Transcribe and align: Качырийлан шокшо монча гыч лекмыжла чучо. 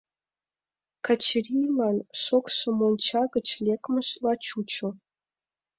Качырийлан 1.05 1.97
шокшо 2.23 2.67
монча 2.79 3.23
гыч 3.35 3.47
лекмыжла 3.65 4.33
чучо. 4.45 4.89